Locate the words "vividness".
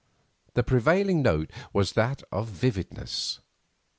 2.47-3.37